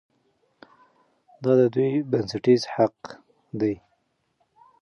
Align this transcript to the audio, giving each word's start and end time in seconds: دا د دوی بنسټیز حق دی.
دا 1.43 1.51
د 1.59 1.61
دوی 1.73 1.91
بنسټیز 2.11 2.61
حق 2.75 2.97
دی. 3.59 3.75